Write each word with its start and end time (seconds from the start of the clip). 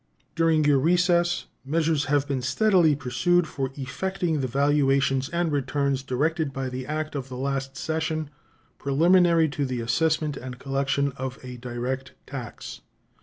During 0.33 0.65
your 0.65 0.79
recess 0.79 1.45
measures 1.63 2.05
have 2.05 2.27
been 2.27 2.41
steadily 2.41 2.95
pursued 2.95 3.45
for 3.45 3.69
effecting 3.75 4.41
the 4.41 4.47
valuations 4.47 5.29
and 5.29 5.51
returns 5.51 6.01
directed 6.01 6.51
by 6.51 6.69
the 6.69 6.87
act 6.87 7.13
of 7.13 7.29
the 7.29 7.37
last 7.37 7.77
session, 7.77 8.31
preliminary 8.79 9.47
to 9.49 9.63
the 9.63 9.79
assessment 9.79 10.37
and 10.37 10.57
collection 10.57 11.11
of 11.17 11.37
a 11.43 11.55
direct 11.57 12.13
tax. 12.25 12.81